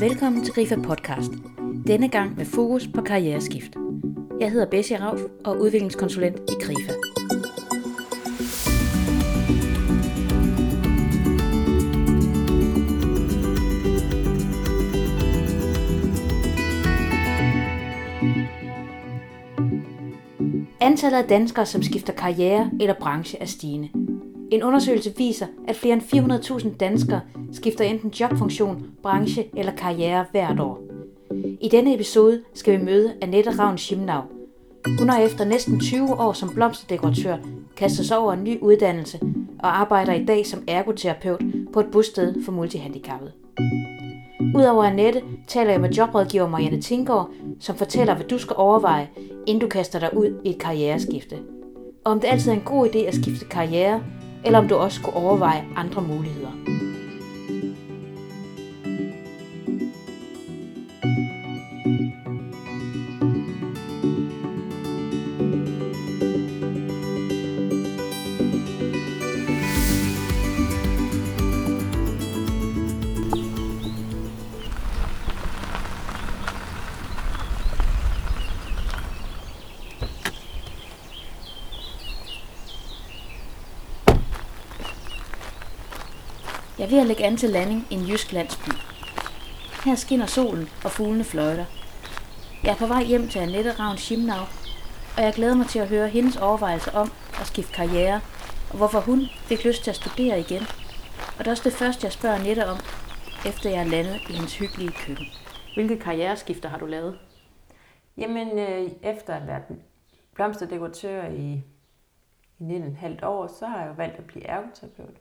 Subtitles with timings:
[0.00, 1.32] Velkommen til Grifa Podcast.
[1.86, 3.76] Denne gang med fokus på karriereskift.
[4.40, 6.92] Jeg hedder Bessie Rauf og er udviklingskonsulent i Grifa.
[20.80, 24.05] Antallet af danskere, som skifter karriere eller branche, er stigende.
[24.50, 27.20] En undersøgelse viser, at flere end 400.000 danskere
[27.52, 30.82] skifter enten jobfunktion, branche eller karriere hvert år.
[31.60, 34.20] I denne episode skal vi møde Annette Ravn Schimnau.
[34.98, 37.36] Hun har efter næsten 20 år som blomsterdekoratør
[37.76, 39.20] kastet sig over en ny uddannelse
[39.58, 43.32] og arbejder i dag som ergoterapeut på et bosted for multihandicappede.
[44.56, 49.08] Udover Annette taler jeg med jobrådgiver Marianne Tinggaard, som fortæller, hvad du skal overveje,
[49.46, 51.36] inden du kaster dig ud i et karriereskifte.
[52.04, 54.02] Og om det altid er en god idé at skifte karriere,
[54.44, 56.50] eller om du også kunne overveje andre muligheder.
[86.86, 88.70] Er ved at lægge an til landing i en jysk landsby.
[89.84, 91.64] Her skinner solen, og fuglene fløjter.
[92.62, 94.42] Jeg er på vej hjem til Annette Ravn Schimnau,
[95.16, 98.20] og jeg glæder mig til at høre hendes overvejelser om at skifte karriere,
[98.70, 100.62] og hvorfor hun fik lyst til at studere igen.
[101.38, 102.78] Og det er også det første, jeg spørger Annette om,
[103.46, 105.26] efter jeg er landet i hendes hyggelige køkken.
[105.74, 107.18] Hvilke karriereskifter har du lavet?
[108.16, 109.62] Jamen, øh, efter at have været
[110.34, 111.62] blomsterdekoratør i,
[112.58, 115.16] i 19,5 år, så har jeg jo valgt at blive ergoterapeut.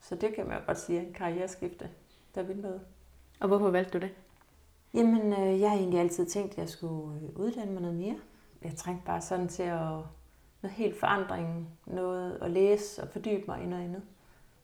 [0.00, 1.90] Så det kan man jo godt sige, en karriereskifte,
[2.34, 2.80] der vil noget.
[3.40, 4.14] Og hvorfor valgte du det?
[4.94, 8.16] Jamen, øh, jeg har egentlig altid tænkt, at jeg skulle øh, uddanne mig noget mere.
[8.62, 10.02] Jeg trængte bare sådan til at
[10.62, 14.02] noget helt forandring, noget at læse og fordybe mig i noget andet.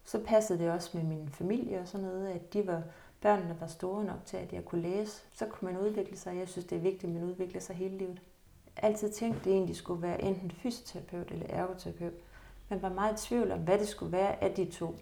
[0.05, 2.82] Så passede det også med min familie og sådan noget, at de var,
[3.21, 5.22] børnene var store nok til, at jeg kunne læse.
[5.32, 6.37] Så kunne man udvikle sig.
[6.37, 8.22] Jeg synes, det er vigtigt, at man udvikler sig hele livet.
[8.77, 12.12] Jeg altid tænkt, at det egentlig skulle være enten fysioterapeut eller ergoterapeut.
[12.69, 14.97] Man var meget i tvivl om, hvad det skulle være af de to.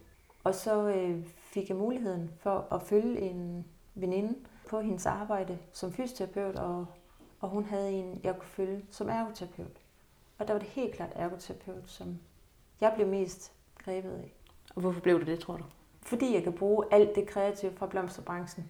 [0.45, 4.35] Og så øh, fik jeg muligheden for at følge en veninde
[4.69, 6.87] på hendes arbejde som fysioterapeut, og,
[7.41, 9.77] og hun havde en, jeg kunne følge som ergoterapeut.
[10.39, 12.19] Og der var det helt klart ergoterapeut, som
[12.81, 14.33] jeg blev mest grebet af.
[14.75, 15.65] Og hvorfor blev det det, tror du?
[16.03, 18.69] Fordi jeg kan bruge alt det kreative fra blomsterbranchen.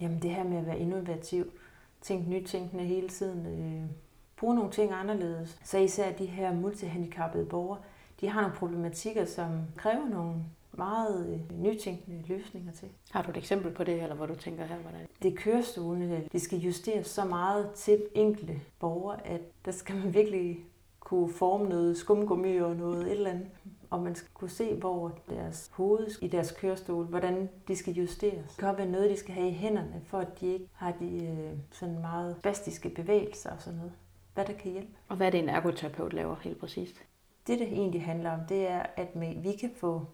[0.00, 1.52] Jamen det her med at være innovativ,
[2.00, 3.90] tænke nytænkende hele tiden, øh,
[4.36, 5.60] bruge nogle ting anderledes.
[5.64, 7.80] Så især de her multihandicappede borgere,
[8.20, 10.34] de har nogle problematikker, som kræver nogle
[10.78, 12.88] meget øh, nytænkende løsninger til.
[13.10, 15.06] Har du et eksempel på det, eller hvor du tænker her, hvordan?
[15.22, 20.14] Det er kørestolene, de skal justeres så meget til enkelte borgere, at der skal man
[20.14, 20.64] virkelig
[21.00, 23.48] kunne forme noget skumgummi og noget et eller andet.
[23.90, 28.46] Og man skal kunne se, hvor deres hoved i deres kørestol, hvordan de skal justeres.
[28.48, 30.92] Det kan også være noget, de skal have i hænderne, for at de ikke har
[30.92, 33.92] de øh, sådan meget bastiske bevægelser og sådan noget.
[34.34, 34.92] Hvad der kan hjælpe.
[35.08, 37.04] Og hvad er det, en ergoterapeut laver helt præcist?
[37.46, 39.08] Det, det egentlig handler om, det er, at
[39.44, 40.06] vi kan få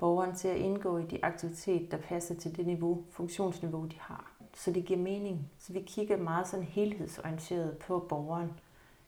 [0.00, 4.32] borgeren til at indgå i de aktiviteter, der passer til det niveau, funktionsniveau, de har.
[4.54, 5.50] Så det giver mening.
[5.58, 8.52] Så vi kigger meget sådan helhedsorienteret på borgeren.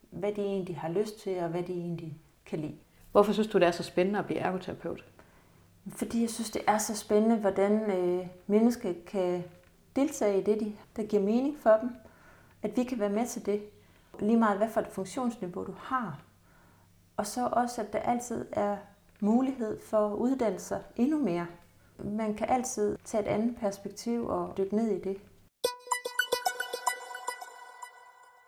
[0.09, 2.75] Hvad de egentlig har lyst til, og hvad de egentlig kan lide.
[3.11, 5.05] Hvorfor synes du, det er så spændende at blive ergoterapeut?
[5.87, 9.43] Fordi jeg synes, det er så spændende, hvordan øh, mennesker kan
[9.95, 11.89] deltage i det, de, der giver mening for dem.
[12.61, 13.61] At vi kan være med til det.
[14.19, 16.21] Lige meget, hvad for et funktionsniveau du har.
[17.17, 18.77] Og så også, at der altid er
[19.23, 21.47] mulighed for at uddanne sig endnu mere.
[21.97, 25.17] Man kan altid tage et andet perspektiv og dykke ned i det.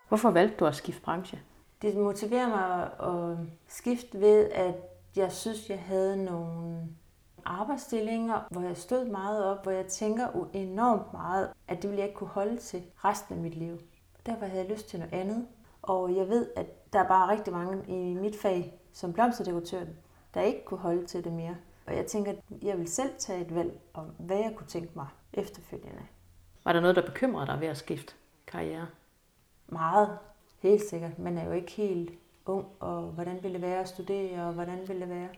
[0.08, 1.42] Hvorfor valgte du at skifte branche?
[1.82, 3.38] Det motiverer mig at
[3.68, 4.76] skifte ved, at
[5.16, 6.88] jeg synes, jeg havde nogle
[7.46, 12.08] arbejdsstillinger, hvor jeg stod meget op, hvor jeg tænker enormt meget, at det ville jeg
[12.08, 13.80] ikke kunne holde til resten af mit liv.
[14.26, 15.48] Derfor havde jeg lyst til noget andet.
[15.82, 19.86] Og jeg ved, at der er bare rigtig mange i mit fag som blomsterdekoratør,
[20.36, 21.56] der ikke kunne holde til det mere.
[21.88, 24.92] Og jeg tænker, at jeg vil selv tage et valg om, hvad jeg kunne tænke
[24.96, 26.02] mig efterfølgende.
[26.64, 28.14] Var der noget, der bekymrede dig ved at skifte
[28.48, 28.88] karriere?
[29.68, 30.18] Meget,
[30.60, 31.20] helt sikkert.
[31.20, 32.12] Man er jo ikke helt
[32.46, 35.30] ung, og hvordan ville det være at studere, og hvordan ville det være...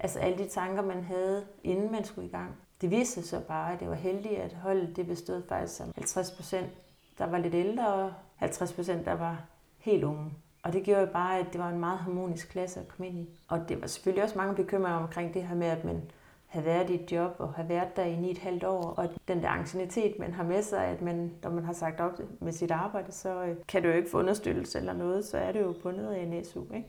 [0.00, 2.56] Altså alle de tanker, man havde, inden man skulle i gang.
[2.80, 6.30] Det viste sig bare, at det var heldigt, at holdet det bestod faktisk som 50
[6.30, 6.70] procent,
[7.18, 9.44] der var lidt ældre, og 50 procent, der var
[9.78, 10.30] helt unge.
[10.62, 13.18] Og det gjorde jo bare, at det var en meget harmonisk klasse at komme ind
[13.18, 13.28] i.
[13.48, 16.02] Og det var selvfølgelig også mange bekymringer omkring det her med, at man
[16.46, 19.08] have været i et job og have været der i ni et halvt år, og
[19.28, 22.52] den der angstinitet, man har med sig, at man, når man har sagt op med
[22.52, 25.60] sit arbejde, så øh, kan du jo ikke få understøttelse eller noget, så er det
[25.60, 26.62] jo bundet af en SU.
[26.74, 26.88] Ikke?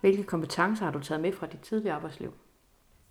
[0.00, 2.32] Hvilke kompetencer har du taget med fra dit tidligere arbejdsliv?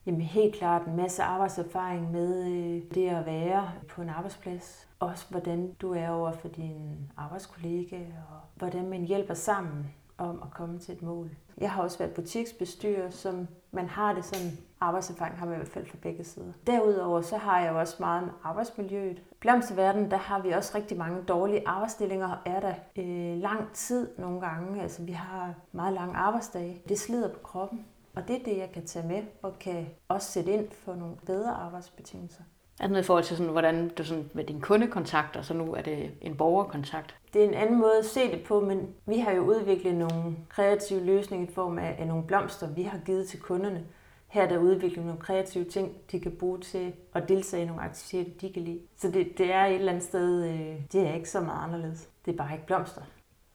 [0.10, 4.88] Jamen helt klart en masse arbejdserfaring med øh, det at være på en arbejdsplads.
[5.00, 10.52] Også hvordan du er over for din arbejdskollega, og hvordan man hjælper sammen om at
[10.52, 11.30] komme til et mål.
[11.58, 15.68] Jeg har også været butiksbestyrer, som man har det sådan, arbejdserfaring har man i hvert
[15.68, 16.54] fald fra begge sider.
[16.68, 19.22] Derudover så har jeg også meget med arbejdsmiljøet.
[19.40, 24.42] Blomsterverden, der har vi også rigtig mange dårlige arbejdsstillinger, er der øh, lang tid nogle
[24.42, 24.82] gange.
[24.82, 26.82] Altså vi har meget lange arbejdsdage.
[26.90, 27.86] Det slider på kroppen.
[28.19, 31.16] Og det er det, jeg kan tage med og kan også sætte ind for nogle
[31.25, 32.42] bedre arbejdsbetingelser.
[32.80, 35.74] Er det noget i forhold til, sådan, hvordan du sådan, med dine kundekontakter, så nu
[35.74, 37.16] er det en borgerkontakt?
[37.33, 40.36] Det er en anden måde at se det på, men vi har jo udviklet nogle
[40.50, 43.86] kreative løsninger i form af, af nogle blomster, vi har givet til kunderne.
[44.27, 47.81] Her er der udviklet nogle kreative ting, de kan bruge til at deltage i nogle
[47.81, 48.80] aktiviteter, de kan lide.
[48.98, 52.10] Så det, det er et eller andet sted, øh, det er ikke så meget anderledes.
[52.25, 53.01] Det er bare ikke blomster.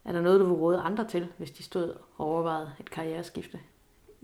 [0.05, 3.59] Er der noget, du vil råde andre til, hvis de stod og overvejede et karriereskifte?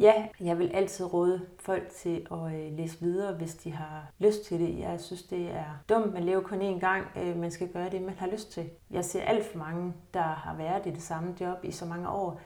[0.00, 4.44] Ja, jeg vil altid råde folk til at øh, læse videre, hvis de har lyst
[4.44, 4.78] til det.
[4.78, 7.06] Jeg synes, det er dumt, man lever kun én gang.
[7.16, 8.70] Øh, man skal gøre det, man har lyst til.
[8.90, 12.08] Jeg ser alt for mange, der har været i det samme job i så mange
[12.08, 12.40] år,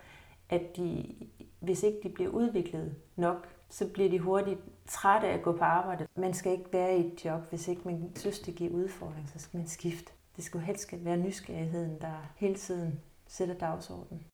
[0.49, 1.15] at de,
[1.61, 5.65] hvis ikke de bliver udviklet nok, så bliver de hurtigt trætte af at gå på
[5.65, 6.07] arbejde.
[6.17, 9.39] Man skal ikke være i et job, hvis ikke man synes, det giver udfordring, så
[9.39, 10.13] skal man skifte.
[10.37, 14.34] Det skulle helst være nysgerrigheden, der hele tiden sætter dagsordenen.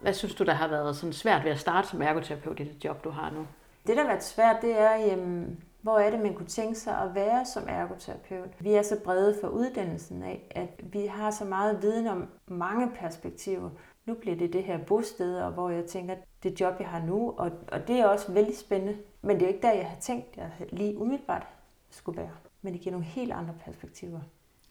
[0.00, 2.84] Hvad synes du, der har været sådan svært ved at starte som ergoterapeut i det
[2.84, 3.46] job, du har nu?
[3.86, 6.98] Det, der har været svært, det er, jamen, hvor er det, man kunne tænke sig
[6.98, 8.48] at være som ergoterapeut?
[8.58, 12.90] Vi er så brede for uddannelsen af, at vi har så meget viden om mange
[13.00, 13.70] perspektiver.
[14.06, 17.34] Nu bliver det det her bosted, og hvor jeg tænker, det job, jeg har nu,
[17.38, 18.96] og, og det er også vældig spændende.
[19.22, 21.46] Men det er ikke der, jeg har tænkt, jeg lige umiddelbart
[21.90, 22.30] skulle være.
[22.62, 24.20] Men det giver nogle helt andre perspektiver.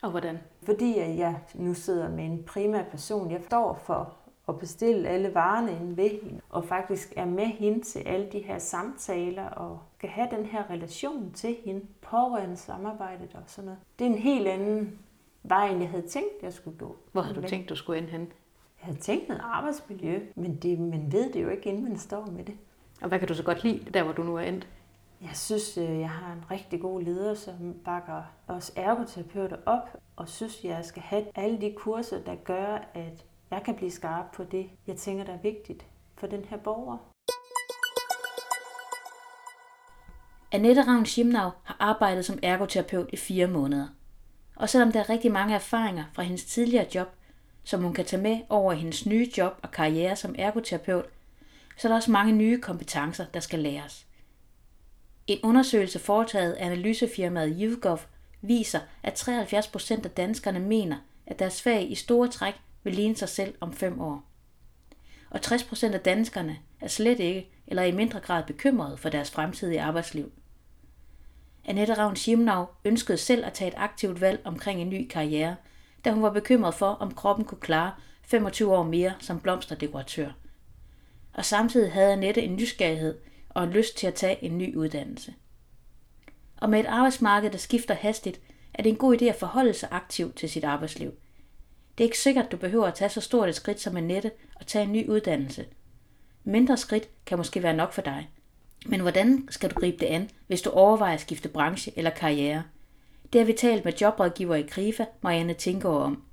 [0.01, 0.37] Og hvordan?
[0.63, 4.13] Fordi jeg nu sidder med en primær person, jeg står for
[4.49, 8.39] og bestille alle varerne inde ved hende, og faktisk er med hende til alle de
[8.39, 13.79] her samtaler, og skal have den her relation til hende, pårørende samarbejdet og sådan noget.
[13.99, 14.99] Det er en helt anden
[15.43, 16.95] vej, end jeg havde tænkt, jeg skulle gå.
[17.11, 18.21] Hvor havde du tænkt, du skulle ind hen?
[18.21, 18.27] Jeg
[18.85, 22.43] havde tænkt noget arbejdsmiljø, men det, man ved det jo ikke, inden man står med
[22.43, 22.55] det.
[23.01, 24.67] Og hvad kan du så godt lide, der hvor du nu er endt?
[25.21, 30.29] Jeg synes, øh, jeg har en rigtig god leder, som bakker os ergoterapeuter op, og
[30.29, 34.43] synes, jeg skal have alle de kurser, der gør, at jeg kan blive skarp på
[34.43, 35.85] det, jeg tænker, der er vigtigt
[36.17, 36.97] for den her borger.
[40.51, 43.87] Annette Ravn Schimnau har arbejdet som ergoterapeut i fire måneder.
[44.55, 47.07] Og selvom der er rigtig mange erfaringer fra hendes tidligere job,
[47.63, 51.05] som hun kan tage med over i hendes nye job og karriere som ergoterapeut,
[51.77, 54.05] så er der også mange nye kompetencer, der skal læres.
[55.27, 57.99] En undersøgelse foretaget af analysefirmaet YouGov
[58.41, 63.15] viser, at 73 procent af danskerne mener, at deres fag i store træk vil ligne
[63.15, 64.23] sig selv om fem år.
[65.29, 69.81] Og 60% af danskerne er slet ikke eller i mindre grad bekymrede for deres fremtidige
[69.81, 70.31] arbejdsliv.
[71.65, 75.55] Annette Ravn Schimnau ønskede selv at tage et aktivt valg omkring en ny karriere,
[76.05, 77.91] da hun var bekymret for, om kroppen kunne klare
[78.23, 80.31] 25 år mere som blomsterdekoratør.
[81.33, 83.17] Og samtidig havde Annette en nysgerrighed
[83.49, 85.33] og en lyst til at tage en ny uddannelse.
[86.57, 88.41] Og med et arbejdsmarked, der skifter hastigt,
[88.73, 91.13] er det en god idé at forholde sig aktivt til sit arbejdsliv–
[91.99, 94.67] det er ikke sikkert, du behøver at tage så stort et skridt som Annette og
[94.67, 95.65] tage en ny uddannelse.
[96.43, 98.29] Mindre skridt kan måske være nok for dig.
[98.85, 102.63] Men hvordan skal du gribe det an, hvis du overvejer at skifte branche eller karriere?
[103.33, 106.23] Det har vi talt med jobrådgiver i Krifa, Marianne Tinker om.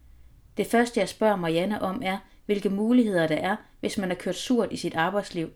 [0.56, 4.36] Det første, jeg spørger Marianne om, er, hvilke muligheder der er, hvis man er kørt
[4.36, 5.50] surt i sit arbejdsliv,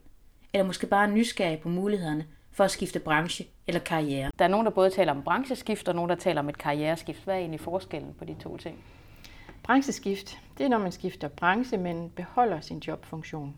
[0.53, 4.31] eller måske bare nysgerrig på mulighederne for at skifte branche eller karriere.
[4.39, 7.25] Der er nogen, der både taler om brancheskift, og nogen, der taler om et karriereskift.
[7.25, 8.85] Hvad er egentlig forskellen på de to ting?
[9.71, 13.57] Brancheskift, det er når man skifter branche, men beholder sin jobfunktion.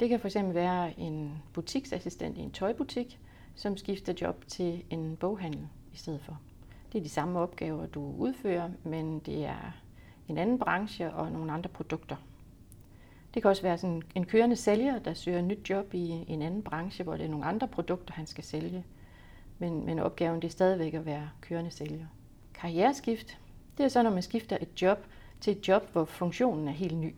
[0.00, 3.18] Det kan fx være en butiksassistent i en tøjbutik,
[3.54, 6.40] som skifter job til en boghandel i stedet for.
[6.92, 9.72] Det er de samme opgaver, du udfører, men det er
[10.28, 12.16] en anden branche og nogle andre produkter.
[13.34, 16.62] Det kan også være sådan en kørende sælger, der søger nyt job i en anden
[16.62, 18.84] branche, hvor det er nogle andre produkter, han skal sælge.
[19.58, 22.06] Men, men opgaven det er stadigvæk at være kørende sælger.
[22.54, 23.38] Karriereskift,
[23.78, 25.06] det er så, når man skifter et job
[25.40, 27.14] til et job, hvor funktionen er helt ny.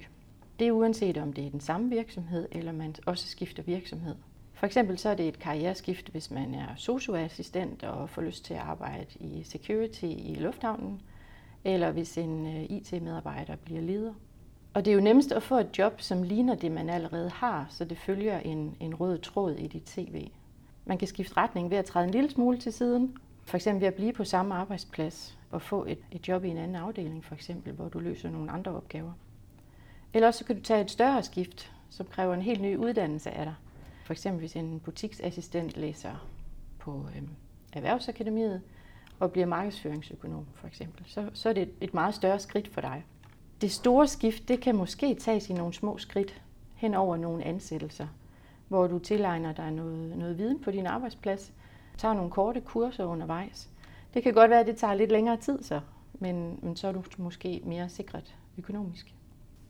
[0.59, 4.15] Det er uanset om det er den samme virksomhed, eller man også skifter virksomhed.
[4.53, 8.55] For eksempel så er det et karriereskift, hvis man er socioassistent og får lyst til
[8.55, 11.01] at arbejde i security i lufthavnen,
[11.65, 14.13] eller hvis en øh, IT-medarbejder bliver leder.
[14.75, 17.67] Og det er jo nemmest at få et job, som ligner det, man allerede har,
[17.71, 20.29] så det følger en, en rød tråd i dit CV.
[20.85, 23.17] Man kan skifte retning ved at træde en lille smule til siden,
[23.53, 26.57] for eksempel ved at blive på samme arbejdsplads og få et, et job i en
[26.57, 29.13] anden afdeling, for eksempel, hvor du løser nogle andre opgaver.
[30.15, 33.45] Eller så kan du tage et større skift, som kræver en helt ny uddannelse af
[33.45, 33.55] dig.
[34.05, 36.29] For eksempel hvis en butiksassistent læser
[36.79, 37.29] på øhm,
[37.73, 38.63] Erhvervsakademiet
[39.21, 42.81] og bliver markedsføringsøkonom, for eksempel, så, så er det et, et meget større skridt for
[42.81, 43.05] dig.
[43.61, 46.43] Det store skift, det kan måske tages i nogle små skridt
[46.75, 48.07] hen over nogle ansættelser,
[48.69, 51.53] hvor du tilegner dig noget, noget viden på din arbejdsplads,
[51.99, 53.69] tager nogle korte kurser undervejs.
[54.15, 55.81] Det kan godt være, at det tager lidt længere tid så,
[56.15, 59.15] men, men så er du måske mere sikret økonomisk.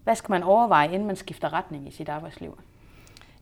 [0.04, 2.58] Hvad skal man overveje, inden man skifter retning i sit arbejdsliv?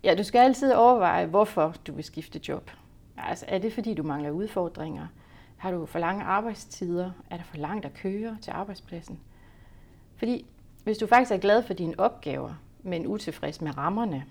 [0.05, 2.71] Ja, du skal altid overveje, hvorfor du vil skifte job.
[3.17, 5.07] Altså, er det fordi, du mangler udfordringer?
[5.57, 7.11] Har du for lange arbejdstider?
[7.31, 9.21] Er der for langt at køre til arbejdspladsen?
[10.17, 10.47] Fordi
[10.85, 14.25] hvis du faktisk er glad for dine opgaver, men utilfreds med rammerne,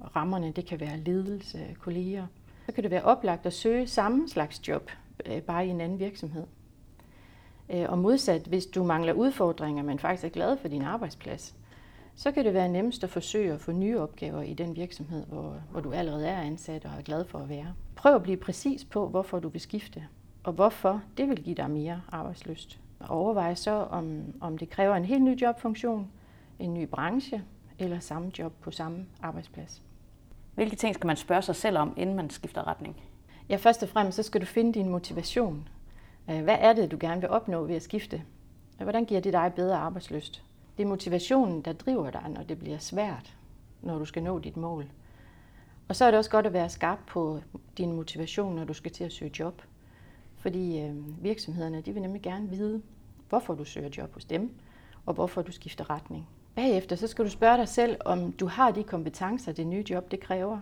[0.00, 2.26] og rammerne det kan være ledelse, kolleger,
[2.70, 4.90] så kan det være oplagt at søge samme slags job,
[5.26, 6.46] øh, bare i en anden virksomhed.
[7.70, 11.54] Øh, og modsat, hvis du mangler udfordringer, men faktisk er glad for din arbejdsplads,
[12.14, 15.62] så kan det være nemmest at forsøge at få nye opgaver i den virksomhed, hvor,
[15.70, 17.74] hvor du allerede er ansat og er glad for at være.
[17.96, 20.06] Prøv at blive præcis på, hvorfor du vil skifte,
[20.44, 22.80] og hvorfor det vil give dig mere arbejdsløst.
[23.00, 26.10] Og overvej så, om, om det kræver en helt ny jobfunktion,
[26.58, 27.44] en ny branche
[27.78, 29.82] eller samme job på samme arbejdsplads.
[30.54, 32.96] Hvilke ting skal man spørge sig selv om, inden man skifter retning?
[33.48, 35.68] Ja, først og fremmest så skal du finde din motivation.
[36.30, 38.22] Øh, hvad er det, du gerne vil opnå ved at skifte?
[38.78, 40.42] Hvordan giver det dig bedre arbejdsløst?
[40.76, 43.36] Det er motivationen, der driver dig, når det bliver svært,
[43.82, 44.86] når du skal nå dit mål.
[45.88, 47.40] Og så er det også godt at være skarp på
[47.78, 49.62] din motivation, når du skal til at søge job.
[50.36, 52.82] Fordi øh, virksomhederne de vil nemlig gerne vide,
[53.28, 54.54] hvorfor du søger job hos dem,
[55.06, 56.28] og hvorfor du skifter retning.
[56.54, 60.10] Bagefter så skal du spørge dig selv, om du har de kompetencer, det nye job
[60.10, 60.60] det kræver.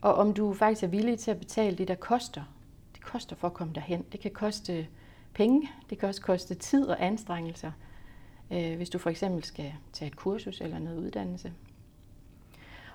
[0.00, 2.42] Og om du faktisk er villig til at betale det, der koster.
[2.94, 4.04] Det koster for at komme derhen.
[4.12, 4.86] Det kan koste
[5.34, 7.72] penge, det kan også koste tid og anstrengelser,
[8.50, 11.52] øh, hvis du for eksempel skal tage et kursus eller noget uddannelse.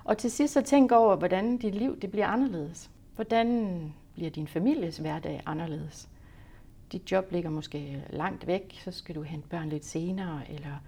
[0.04, 2.90] Og til sidst så tænk over, hvordan dit liv det bliver anderledes.
[3.14, 6.08] Hvordan bliver din families hverdag anderledes?
[6.92, 10.82] Dit job ligger måske langt væk, så skal du hente børn lidt senere, eller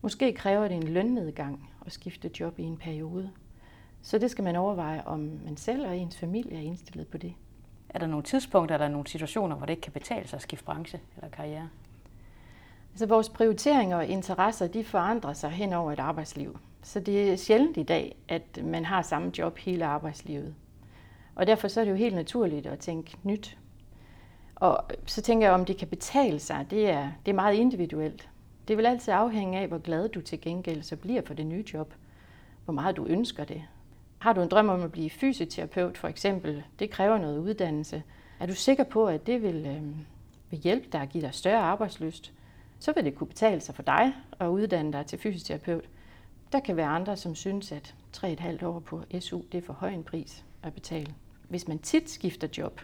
[0.00, 3.30] måske kræver det en lønnedgang at skifte job i en periode.
[4.02, 7.34] Så det skal man overveje, om man selv og ens familie er indstillet på det.
[7.88, 10.64] Er der nogle tidspunkter eller nogle situationer, hvor det ikke kan betale sig at skifte
[10.64, 11.68] branche eller karriere?
[12.92, 16.58] Altså vores prioriteringer og interesser, de forandrer sig hen over et arbejdsliv.
[16.82, 20.54] Så det er sjældent i dag, at man har samme job hele arbejdslivet.
[21.34, 23.58] Og derfor så er det jo helt naturligt at tænke nyt.
[24.54, 28.28] Og så tænker jeg, om det kan betale sig, det er, det er meget individuelt.
[28.68, 31.64] Det vil altid afhænge af, hvor glad du til gengæld så bliver for det nye
[31.74, 31.94] job.
[32.64, 33.62] Hvor meget du ønsker det.
[34.18, 38.02] Har du en drøm om at blive fysioterapeut for eksempel, det kræver noget uddannelse.
[38.40, 39.82] Er du sikker på, at det vil, øh,
[40.50, 42.32] vil hjælpe dig at give dig større arbejdsløst?
[42.78, 45.84] Så vil det kunne betale sig for dig at uddanne dig til fysioterapeut.
[46.52, 49.90] Der kan være andre, som synes, at 3,5 år på SU det er for høj
[49.90, 51.14] en pris at betale.
[51.48, 52.80] Hvis man tit skifter job,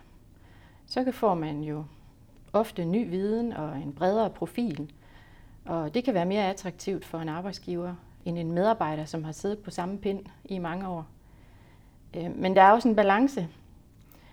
[0.87, 1.85] så får man jo
[2.53, 4.93] ofte ny viden og en bredere profil.
[5.65, 9.59] Og det kan være mere attraktivt for en arbejdsgiver end en medarbejder, som har siddet
[9.59, 11.07] på samme pind i mange år.
[12.17, 13.49] Øh, men der er også en balance.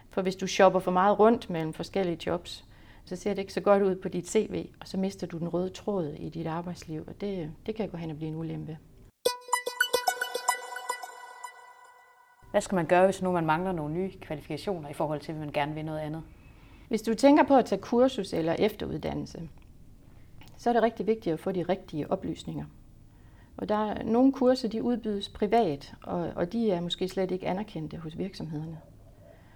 [0.09, 2.65] For hvis du shopper for meget rundt mellem forskellige jobs,
[3.05, 5.47] så ser det ikke så godt ud på dit CV, og så mister du den
[5.47, 8.77] røde tråd i dit arbejdsliv, og det, det kan gå hen og blive en ulempe.
[12.51, 15.37] Hvad skal man gøre, hvis nu man mangler nogle nye kvalifikationer i forhold til, at
[15.37, 16.23] man gerne vil noget andet?
[16.87, 19.49] Hvis du tænker på at tage kursus eller efteruddannelse,
[20.59, 22.65] så er det rigtig vigtigt at få de rigtige oplysninger.
[23.57, 27.47] Og der er nogle kurser, de udbydes privat, og, og de er måske slet ikke
[27.47, 28.79] anerkendte hos virksomhederne.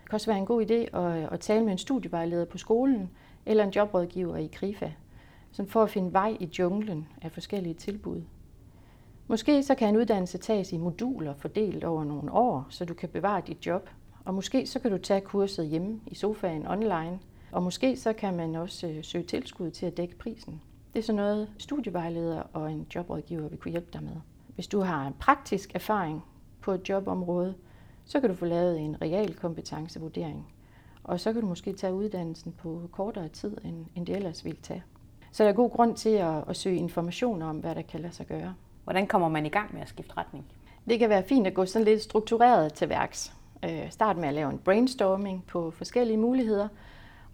[0.01, 3.09] Det kan også være en god idé at, at tale med en studievejleder på skolen
[3.45, 4.91] eller en jobrådgiver i KRIFA,
[5.51, 8.21] som for at finde vej i junglen af forskellige tilbud.
[9.27, 13.09] Måske så kan en uddannelse tages i moduler fordelt over nogle år, så du kan
[13.09, 13.89] bevare dit job.
[14.25, 17.19] Og måske så kan du tage kurset hjemme i sofaen online.
[17.51, 20.61] Og måske så kan man også øh, søge tilskud til at dække prisen.
[20.93, 24.15] Det er sådan noget, studievejleder og en jobrådgiver vil kunne hjælpe dig med.
[24.55, 26.25] Hvis du har en praktisk erfaring
[26.61, 27.55] på et jobområde,
[28.05, 30.53] så kan du få lavet en realkompetencevurdering.
[31.03, 34.57] Og så kan du måske tage uddannelsen på kortere tid, end, end det ellers ville
[34.61, 34.83] tage.
[35.31, 38.13] Så der er god grund til at, at søge information om, hvad der kan lade
[38.13, 38.55] sig gøre.
[38.83, 40.45] Hvordan kommer man i gang med at skifte retning?
[40.89, 43.33] Det kan være fint at gå sådan lidt struktureret til værks.
[43.65, 46.67] Øh, start med at lave en brainstorming på forskellige muligheder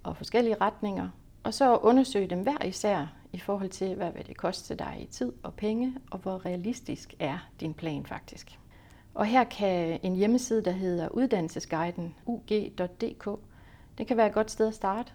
[0.03, 1.09] og forskellige retninger,
[1.43, 5.05] og så undersøge dem hver især i forhold til, hvad vil det koste dig i
[5.05, 8.59] tid og penge, og hvor realistisk er din plan faktisk.
[9.13, 13.39] Og her kan en hjemmeside, der hedder uddannelsesguiden ug.dk,
[13.98, 15.12] det kan være et godt sted at starte.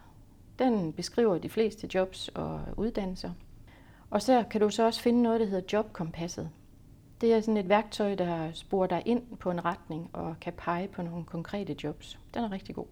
[0.59, 3.31] Den beskriver de fleste jobs og uddannelser.
[4.11, 6.51] Og så kan du så også finde noget, der hedder Jobkompasset.
[7.21, 10.89] Det er sådan et værktøj, der sporer dig ind på en retning og kan pege
[10.89, 12.19] på nogle konkrete jobs.
[12.35, 12.87] Den er rigtig god.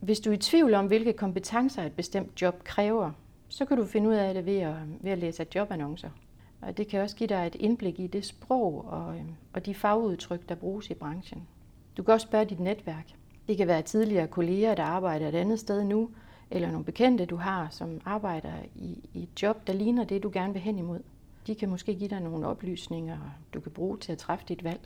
[0.00, 3.12] Hvis du er i tvivl om, hvilke kompetencer et bestemt job kræver,
[3.50, 6.10] så kan du finde ud af det ved at, ved at læse jobannoncer.
[6.60, 9.74] Og det kan også give dig et indblik i det sprog og, øh, og de
[9.74, 11.48] fagudtryk, der bruges i branchen.
[11.96, 13.06] Du kan også spørge dit netværk.
[13.48, 16.10] Det kan være tidligere kolleger, der arbejder et andet sted nu,
[16.50, 20.30] eller nogle bekendte, du har, som arbejder i, i et job, der ligner det, du
[20.32, 21.00] gerne vil hen imod.
[21.46, 23.18] De kan måske give dig nogle oplysninger,
[23.54, 24.80] du kan bruge til at træffe dit valg.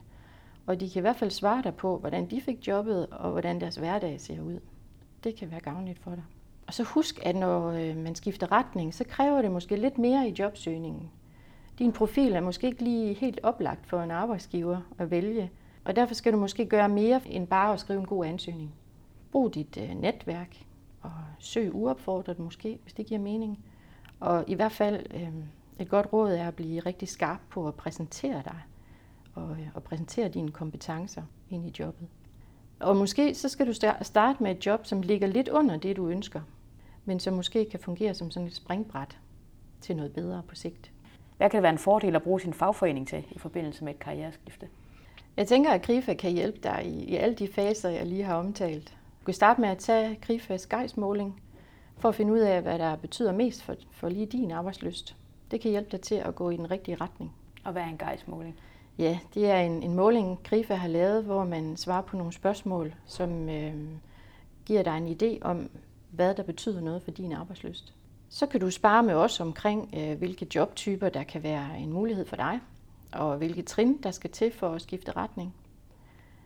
[0.66, 3.61] Og de kan i hvert fald svare dig på, hvordan de fik jobbet, og hvordan
[3.61, 4.61] deres hverdag ser ud.
[5.25, 6.25] Det kan være gavnligt for dig.
[6.66, 10.28] Og så husk, at når øh, man skifter retning, så kræver det måske lidt mere
[10.28, 11.11] i jobsøgningen.
[11.78, 15.50] Din profil er måske ikke lige helt oplagt for en arbejdsgiver at vælge,
[15.85, 18.75] og derfor skal du måske gøre mere end bare at skrive en god ansøgning.
[19.33, 20.56] Brug dit øh, netværk
[21.02, 23.64] og søg uopfordret måske, hvis det giver mening.
[24.21, 25.28] Og i hvert fald øh,
[25.78, 28.61] et godt råd er at blive rigtig skarp på at præsentere dig
[29.35, 32.09] og, og præsentere dine kompetencer ind i jobbet.
[32.85, 33.73] Og måske så skal du
[34.03, 36.41] starte med et job, som ligger lidt under det, du ønsker,
[37.05, 39.19] men som måske kan fungere som sådan et springbræt
[39.81, 40.91] til noget bedre på sigt.
[41.37, 43.99] Hvad kan det være en fordel at bruge sin fagforening til i forbindelse med et
[43.99, 44.69] karriereskifte?
[45.37, 48.35] Jeg tænker, at Krifa kan hjælpe dig i, i alle de faser, jeg lige har
[48.35, 48.97] omtalt.
[49.21, 51.41] Du kan starte med at tage Krifas gejsmåling
[51.99, 55.17] for at finde ud af, hvad der betyder mest for, for lige din arbejdsløst.
[55.50, 57.33] Det kan hjælpe dig til at gå i den rigtige retning.
[57.64, 58.57] Og hvad er en gejsmåling?
[58.99, 62.95] Ja, det er en, en måling, Grifa har lavet, hvor man svarer på nogle spørgsmål,
[63.07, 63.75] som øh,
[64.67, 65.71] giver dig en idé om,
[66.11, 67.95] hvad der betyder noget for din arbejdsløst.
[68.29, 72.27] Så kan du spare med os omkring, øh, hvilke jobtyper, der kan være en mulighed
[72.27, 72.61] for dig,
[73.13, 75.55] og hvilke trin, der skal til for at skifte retning.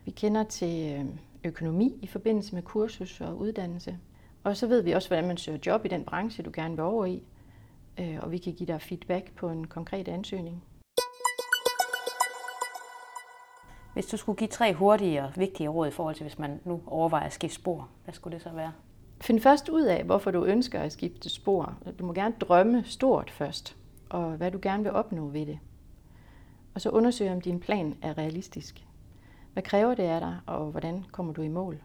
[0.05, 1.05] Vi kender til øh,
[1.43, 3.97] økonomi i forbindelse med kursus og uddannelse.
[4.43, 6.83] Og så ved vi også, hvordan man søger job i den branche, du gerne vil
[6.83, 7.23] over i.
[7.99, 10.63] Øh, og vi kan give dig feedback på en konkret ansøgning.
[13.99, 16.81] Hvis du skulle give tre hurtige og vigtige råd i forhold til, hvis man nu
[16.87, 18.71] overvejer at skifte spor, hvad skulle det så være?
[19.21, 21.77] Find først ud af, hvorfor du ønsker at skifte spor.
[21.99, 23.75] Du må gerne drømme stort først,
[24.09, 25.59] og hvad du gerne vil opnå ved det.
[26.73, 28.85] Og så undersøg, om din plan er realistisk.
[29.53, 31.81] Hvad kræver det af dig, og hvordan kommer du i mål?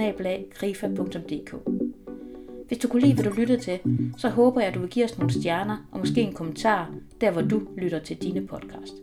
[2.69, 3.81] hvis du kunne lide, hvad du lyttede til,
[4.17, 7.31] så håber jeg, at du vil give os nogle stjerner og måske en kommentar, der
[7.31, 8.95] hvor du lytter til dine podcast.